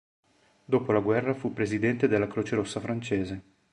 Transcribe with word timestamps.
Dopo 0.65 0.91
la 0.93 0.99
guerra 0.99 1.35
fu 1.35 1.53
presidente 1.53 2.07
della 2.07 2.25
Croce 2.25 2.55
Rossa 2.55 2.79
francese. 2.79 3.43